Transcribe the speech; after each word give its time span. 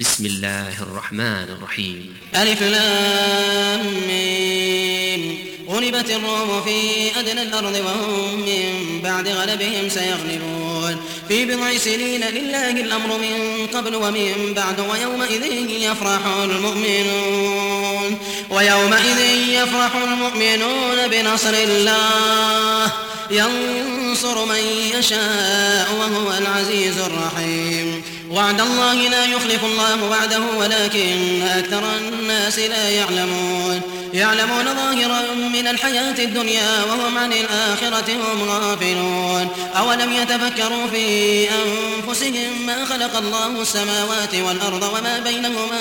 بسم 0.00 0.26
الله 0.26 0.82
الرحمن 0.82 1.46
الرحيم. 1.58 2.16
ألف 2.36 2.62
لام 2.62 3.86
ميم. 4.08 5.38
غلبت 5.68 6.10
الروم 6.10 6.62
في 6.62 6.80
أدنى 7.20 7.42
الأرض 7.42 7.82
وهم 7.86 8.40
من 8.40 9.00
بعد 9.02 9.28
غلبهم 9.28 9.88
سيغلبون. 9.88 10.96
في 11.28 11.44
بضع 11.44 11.76
سنين 11.76 12.20
لله 12.20 12.70
الأمر 12.70 13.18
من 13.18 13.66
قبل 13.74 13.96
ومن 13.96 14.52
بعد 14.56 14.80
ويومئذ 14.80 15.44
يفرح 15.70 16.26
المؤمنون. 16.26 18.18
ويومئذ 18.50 19.20
يفرح 19.48 19.96
المؤمنون 19.96 21.08
بنصر 21.10 21.54
الله. 21.54 22.92
ينصر 23.30 24.44
من 24.44 24.90
يشاء 24.98 25.94
وهو 25.98 26.38
العزيز 26.38 26.98
الرحيم. 26.98 28.02
وعد 28.34 28.60
الله 28.60 28.94
لا 28.94 29.24
يخلف 29.24 29.64
الله 29.64 30.04
وعده 30.10 30.40
ولكن 30.58 31.42
أكثر 31.42 31.96
الناس 31.96 32.58
لا 32.58 32.90
يعلمون. 32.90 33.80
يعلمون 34.14 34.64
ظاهرا 34.64 35.34
من 35.34 35.66
الحياة 35.68 36.14
الدنيا 36.18 36.84
وهم 36.84 37.18
عن 37.18 37.32
الآخرة 37.32 38.12
هم 38.12 38.50
غافلون. 38.50 39.48
أولم 39.78 40.12
يتفكروا 40.12 40.86
في 40.86 41.48
أنفسهم 41.50 42.66
ما 42.66 42.84
خلق 42.84 43.16
الله 43.16 43.62
السماوات 43.62 44.34
والأرض 44.34 44.82
وما 44.82 45.18
بينهما 45.18 45.80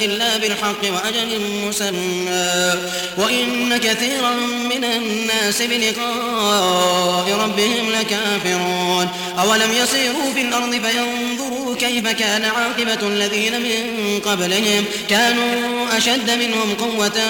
إلا 0.00 0.36
بالحق 0.36 0.82
وأجل 0.84 1.40
مسمى؟ 1.66 2.74
وإن 3.18 3.76
كثيرا 3.76 4.30
من 4.70 4.84
الناس 4.84 5.62
بلقاء 5.62 7.38
ربهم 7.40 7.92
لكافرون. 7.92 9.08
أولم 9.38 9.72
يسيروا 9.72 10.32
في 10.34 10.40
الأرض 10.40 10.70
فينظروا 10.70 11.76
كيف 11.76 12.08
كان 12.08 12.44
عاقبة 12.44 13.08
الذين 13.08 13.60
من 13.60 14.20
قبلهم؟ 14.20 14.84
كانوا 15.08 15.70
أشد 15.96 16.30
منهم 16.30 16.74
قوة 16.74 17.20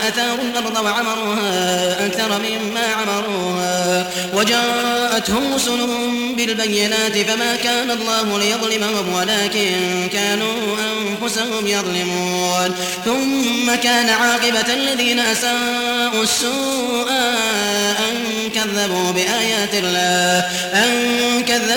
وأثاروا 0.00 0.44
الأرض 0.44 0.84
وعمروها 0.84 2.06
أكثر 2.06 2.28
مما 2.38 2.86
عمروها. 3.00 4.06
وجاءتهم 4.34 5.54
رسلهم 5.54 6.34
بالبينات 6.36 7.18
فما 7.18 7.56
كان 7.56 7.90
الله 7.90 8.38
ليظلمهم 8.38 9.14
ولكن 9.14 10.08
كانوا 10.12 10.76
أنفسهم 10.78 11.66
يظلمون. 11.66 12.74
ثم 13.04 13.74
كان 13.74 14.08
عاقبة 14.08 14.74
الذين 14.74 15.18
أساءوا 15.18 16.22
السوء 16.22 17.10
أن 18.08 18.50
كذبوا 18.54 19.12
بآيات 19.12 19.74
الله 19.74 20.48
أن 20.74 20.99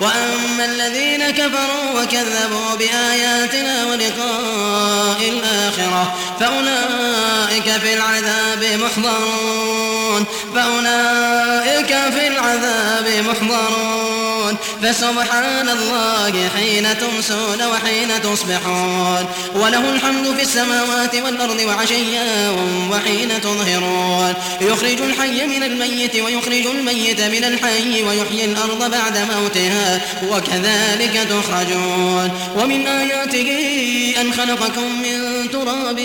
وأما 0.00 0.64
الذين 0.64 1.30
كفروا 1.30 2.02
وكذبوا 2.02 2.74
بآياتنا 2.78 3.84
ولقاء 3.84 5.28
الآخرة 5.28 6.14
فأولئك 6.40 7.70
في 7.80 7.94
العذاب 7.94 8.80
محضرون 8.82 10.24
فأولئك 10.54 11.86
في 11.86 12.28
العذاب 12.28 13.24
محضرون 13.28 14.29
فسبحان 14.82 15.68
الله 15.68 16.48
حين 16.56 16.86
تمسون 16.98 17.60
وحين 17.72 18.22
تصبحون. 18.22 19.24
وله 19.54 19.84
الحمد 19.94 20.26
في 20.36 20.42
السماوات 20.42 21.14
والأرض 21.14 21.60
وعشيا 21.66 22.50
وحين 22.90 23.40
تظهرون. 23.40 24.34
يخرج 24.60 25.00
الحي 25.00 25.46
من 25.46 25.62
الميت 25.62 26.16
ويخرج 26.16 26.66
الميت 26.66 27.20
من 27.20 27.44
الحي 27.44 28.02
ويحيي 28.02 28.44
الأرض 28.44 28.90
بعد 28.90 29.18
موتها 29.18 30.00
وكذلك 30.30 31.14
تخرجون. 31.30 32.30
ومن 32.56 32.86
آياته 32.86 33.50
أن 34.20 34.32
خلقكم 34.32 35.02
من 35.02 35.50
تراب 35.50 36.00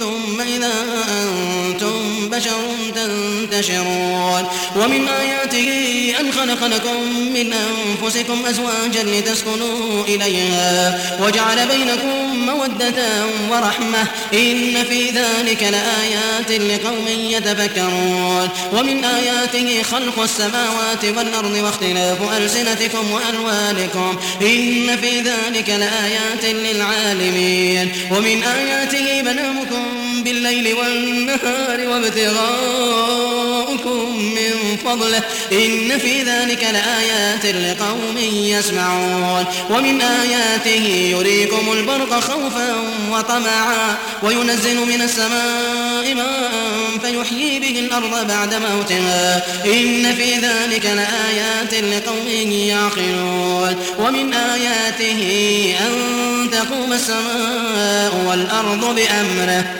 ثم 0.00 0.40
إذا 0.40 0.72
أنتم 1.08 1.99
بشر 2.30 2.60
تنتشرون. 2.94 4.44
ومن 4.76 5.08
آياته 5.08 5.70
أن 6.20 6.32
خلق 6.32 6.64
لكم 6.66 7.02
من 7.34 7.52
أنفسكم 7.52 8.46
أزواجا 8.46 9.02
لتسكنوا 9.02 10.04
إليها 10.04 11.00
وجعل 11.22 11.68
بينكم 11.68 12.46
مودة 12.46 13.26
ورحمة. 13.50 14.02
إن 14.32 14.84
في 14.84 15.10
ذلك 15.10 15.62
لآيات 15.62 16.50
لقوم 16.50 17.06
يتفكرون. 17.08 18.48
ومن 18.72 19.04
آياته 19.04 19.82
خلق 19.82 20.20
السماوات 20.22 21.04
والأرض 21.04 21.54
واختلاف 21.64 22.18
ألسنتكم 22.36 23.12
وألوانكم. 23.12 24.18
إن 24.42 24.96
في 24.96 25.20
ذلك 25.20 25.68
لآيات 25.68 26.44
للعالمين. 26.44 27.92
ومن 28.10 28.42
آياته 28.42 29.22
منامكم 29.22 29.69
بالليل 30.30 30.74
والنهار 30.74 31.88
وابتغاؤكم 31.88 32.38
من 34.18 34.76
فضله. 34.84 35.22
إن 35.52 35.98
في 35.98 36.22
ذلك 36.22 36.64
لآيات 36.72 37.46
لقوم 37.46 38.18
يسمعون. 38.32 39.44
ومن 39.70 40.00
آياته 40.00 41.10
يريكم 41.10 41.72
البرق 41.72 42.20
خوفا 42.20 42.74
وطمعا 43.10 43.96
وينزل 44.22 44.76
من 44.76 45.02
السماء 45.02 46.14
ماء 46.14 46.50
فيحيي 47.02 47.60
به 47.60 47.80
الأرض 47.80 48.26
بعد 48.28 48.54
موتها. 48.54 49.46
إن 49.64 50.14
في 50.14 50.34
ذلك 50.34 50.86
لآيات 50.86 51.74
لقوم 51.74 52.28
يعقلون. 52.50 53.76
ومن 53.98 54.34
آياته 54.34 55.20
أن 55.80 55.92
تقوم 56.50 56.92
السماء 56.92 58.24
والأرض 58.26 58.94
بأمره. 58.94 59.79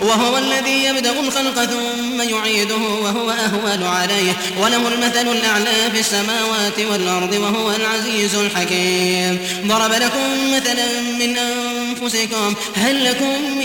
وهو 0.00 0.38
الذي 0.38 0.84
يبدأ 0.84 1.20
الخلق 1.20 1.64
ثم 1.64 2.20
يعيده 2.20 2.76
وهو 2.76 3.30
أهون 3.30 3.82
عليه. 3.82 4.32
وله 4.60 4.88
المثل 4.88 5.28
الأعلى 5.28 5.90
في 5.92 6.00
السماوات 6.00 6.78
والأرض 6.90 7.32
وهو 7.32 7.70
العزيز 7.70 8.34
الحكيم. 8.34 9.38
ضرب 9.66 9.92
لكم 9.92 10.56
مثلا 10.56 11.00
من 11.00 11.38
أنفسكم 11.38 12.54
هل 12.76 13.04
لكم 13.04 13.58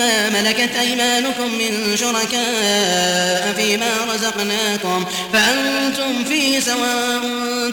مما 0.00 0.42
ملكت 0.42 0.76
أيمانكم 0.80 1.44
من 1.44 1.96
شركاء 1.96 3.54
فيما 3.56 3.90
رزقناكم. 4.14 5.04
فأنتم 5.32 6.24
فيه 6.24 6.60
سواء 6.60 7.20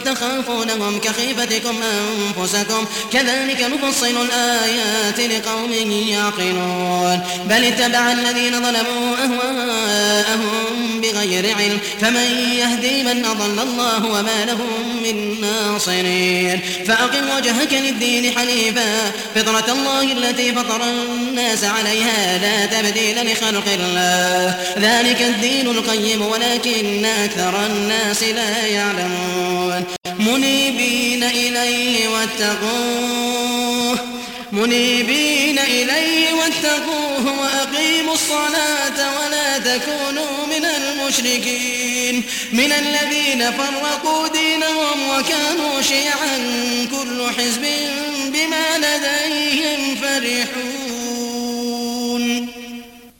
تخافونهم 0.04 1.00
كخيفتكم 1.00 1.76
أنفسكم. 1.82 2.84
كذلك 3.12 3.60
نفصل 3.60 4.26
الآيات 4.26 5.20
لقوم 5.20 5.72
يعقلون. 6.08 7.20
بل 7.44 7.64
اتبع 7.64 8.12
الذين 8.12 8.52
ظلموا 8.52 9.16
أهواءهم 9.24 11.00
بغير 11.00 11.56
علم. 11.56 11.78
فمن 12.00 12.54
يهدي 12.58 13.02
من 13.02 13.24
أضل 13.24 13.62
الله 13.62 14.06
وما 14.06 14.44
لهم 14.46 15.02
من 15.02 15.40
ناصرين. 15.40 16.60
فأقم 16.86 17.36
وجهك 17.36 17.72
للدين 17.72 18.38
حنيفا. 18.38 19.12
فطرة 19.34 19.72
الله 19.72 20.12
التي 20.12 20.54
فطر 20.54 20.82
الناس 20.84 21.64
عليها 21.64 22.17
لا 22.18 22.66
تبديل 22.66 23.32
لخلق 23.32 23.64
الله. 23.80 24.56
ذلك 24.78 25.22
الدين 25.22 25.66
القيم 25.66 26.22
ولكن 26.22 27.04
أكثر 27.04 27.66
الناس 27.66 28.22
لا 28.22 28.66
يعلمون. 28.66 29.84
منيبين 30.18 31.24
إليه 31.24 32.08
واتقوه. 32.08 33.98
منيبين 34.52 35.58
إليه 35.58 36.32
واتقوه 36.32 37.40
وأقيموا 37.40 38.14
الصلاة 38.14 38.98
ولا 39.20 39.58
تكونوا 39.58 40.46
من 40.46 40.64
المشركين. 40.64 42.24
من 42.52 42.72
الذين 42.72 43.52
فرقوا 43.52 44.28
دينهم 44.28 45.08
وكانوا 45.08 45.82
شيعا 45.82 46.38
كل 46.90 47.26
حزب 47.38 47.64
بما 48.32 48.78
لديهم 48.78 49.96
فرحون. 49.96 50.97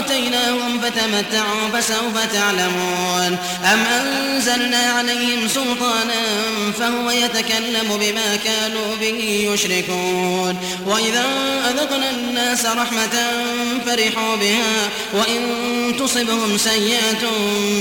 آتيناهم 0.00 0.80
فتمتعوا 0.80 1.68
فسوف 1.72 2.32
تعلمون. 2.32 3.38
أم 3.72 3.80
أنزلنا 3.80 4.92
عليهم 4.98 5.48
سلطانا 5.48 6.22
فهو 6.78 7.10
يتكلم 7.10 7.98
بما 8.00 8.36
كانوا 8.44 8.96
به 9.00 9.48
يشركون. 9.52 10.56
وإذا 10.86 11.24
أذقنا 11.70 12.10
الناس 12.10 12.66
رحمة 12.66 13.16
فرحوا 13.86 14.36
بها 14.36 14.90
وإن 15.14 15.40
تصبهم 15.98 16.58
سيئة 16.58 17.30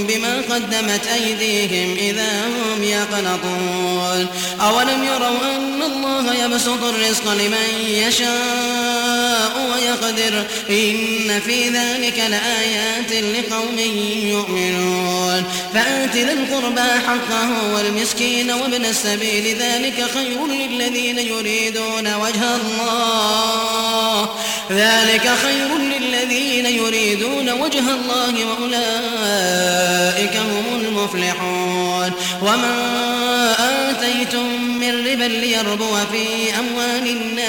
بما 0.07 0.41
قدمت 0.49 1.07
أيديهم 1.07 1.97
إذا 1.97 2.47
هم 2.47 2.83
يقنطون. 2.83 4.27
أولم 4.61 5.03
يروا 5.03 5.55
أن 5.55 5.81
الله 5.81 6.35
يبسط 6.35 6.83
الرزق 6.83 7.33
لمن 7.33 7.67
يشاء 7.87 9.53
ويقدر؟ 9.71 10.45
إن 10.69 11.41
في 11.45 11.69
ذلك 11.69 12.08
لآيات 12.17 13.11
لقوم 13.11 13.79
يؤمنون 14.23 15.43
فآت 15.73 16.15
ذا 16.15 16.33
القربى 16.33 16.89
حقه 17.07 17.73
والمسكين 17.75 18.51
وابن 18.51 18.85
السبيل 18.85 19.55
ذلك 19.55 20.05
خير 20.13 20.47
للذين 20.47 21.19
يريدون 21.19 22.15
وجه 22.15 22.55
الله 22.55 24.29
ذلك 24.71 25.29
خير 25.43 25.77
للذين 25.77 26.65
يريدون 26.65 27.49
وجه 27.49 27.79
الله 27.79 28.45
وأولئك 28.45 30.37
هم 30.37 30.81
المفلحون 30.81 32.11
وما 32.41 33.55
آتيتم 33.89 34.63
من 34.79 35.07
ربا 35.07 35.23
ليربو 35.23 35.95
في 36.11 36.59
أموال 36.59 37.07
الناس 37.07 37.38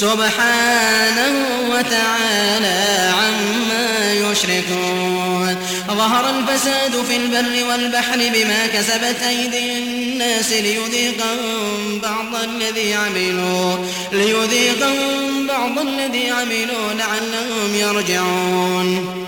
سبحانه 0.00 1.32
وتعالى 1.70 3.12
عما 3.18 4.12
يشركون. 4.12 5.56
ظهر 5.88 6.30
الفساد 6.30 7.04
في 7.08 7.16
البر 7.16 7.68
والبحر 7.68 8.16
بما 8.16 8.66
كسبت 8.66 9.22
أيدي 9.28 9.78
الناس 9.78 10.52
ليذيقهم 10.52 12.00
بعض 12.02 12.42
الذي 12.44 12.94
عملوا 12.94 13.76
ليذيقهم 14.12 15.46
بعض 15.46 15.78
الذي 15.78 16.30
عملوا 16.30 16.92
لعلهم 16.98 17.74
يرجعون. 17.74 19.25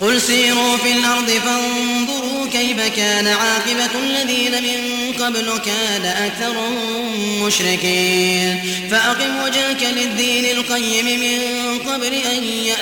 قل 0.00 0.20
سيروا 0.20 0.76
في 0.76 0.92
الأرض 0.92 1.30
فانظروا 1.30 2.46
كيف 2.52 2.80
كان 2.96 3.26
عاقبة 3.26 3.90
الذين 4.06 4.62
من 4.62 5.12
قبل 5.12 5.58
كان 5.64 6.04
أكثرهم 6.04 7.42
مشركين. 7.42 8.60
فأقم 8.90 9.42
وجهك 9.44 9.82
للدين 9.82 10.44
القيم 10.44 11.06
من 11.20 11.78
قبل 11.78 12.14
أن 12.14 12.42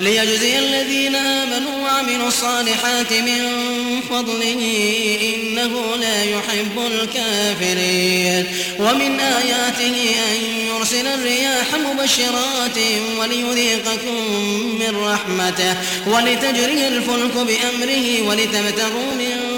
ليجزي 0.00 0.58
الذين 0.58 1.14
آمنوا 1.14 1.82
وعملوا 1.82 2.28
الصالحات 2.28 3.12
من 3.12 3.40
فضله 4.10 4.60
إنه 5.34 5.96
لا 5.96 6.24
يحب 6.24 6.78
الكافرين. 6.92 8.46
ومن 8.78 9.20
آياته 9.20 9.96
أن 10.30 10.66
يرسل 10.68 11.06
الرياح 11.06 11.66
مبشرات 11.74 12.78
وليذيقكم 13.18 14.16
من 14.80 14.96
رحمته 14.96 15.76
ولتجري 16.06 16.88
الفلك 16.88 17.34
بأمره 17.34 18.22
ولتبتغوا 18.28 19.12
من 19.18 19.57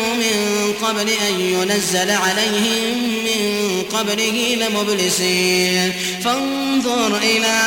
قبل 0.91 1.09
أن 1.09 1.39
ينزل 1.39 2.11
عليهم 2.11 2.97
من 3.23 3.81
قبله 3.81 4.55
لمبلسين. 4.55 5.93
فانظر 6.23 7.17
إلى 7.17 7.61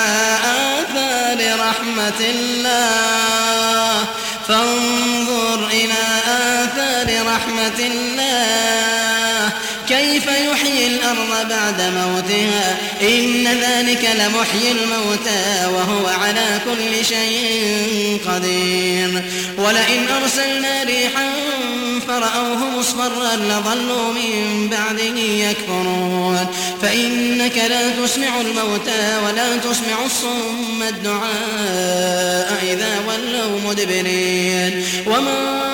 آثار 0.45 1.61
رحمة 1.61 2.21
الله. 2.21 4.05
فانظر 4.49 5.67
إلى 5.67 6.03
آثار 6.27 7.27
رحمة 7.27 7.79
الله. 7.79 9.24
كيف 9.89 10.27
يحيي 10.27 10.87
الأرض 10.87 11.49
بعد 11.49 11.81
موتها؟ 11.81 12.79
إن 13.03 13.47
ذلك 13.47 14.11
لمحيي 14.15 14.73
الموتى 14.73 15.67
وهو 15.67 16.07
على 16.07 16.61
كل 16.65 17.05
شيء 17.05 18.21
قدير. 18.29 19.23
ولئن 19.59 20.09
أرسلنا 20.23 20.83
ريحا 20.83 21.31
فرأوه 22.09 22.71
مصفرا 22.79 23.37
لظلوا 23.37 24.13
من 24.13 24.69
بعده 24.69 25.21
يكفرون. 25.21 26.47
فإنك 26.83 27.57
لا 27.57 27.91
تسمع 27.91 28.41
الموتى 28.41 29.19
ولا 29.27 29.57
تسمع 29.57 30.05
الصم 30.07 30.83
الدعاء 30.89 32.65
إذا 32.73 33.01
ولوا 33.09 33.61
مدبرين. 33.71 34.85
وما 35.07 35.74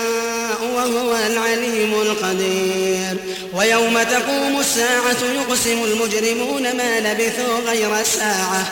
وهو 0.75 1.15
العليم 1.15 1.93
القدير. 2.01 3.17
ويوم 3.53 4.03
تقوم 4.03 4.59
الساعة 4.59 5.23
يقسم 5.35 5.83
المجرمون 5.83 6.77
ما 6.77 6.99
لبثوا 6.99 7.59
غير 7.59 8.03
ساعة. 8.03 8.71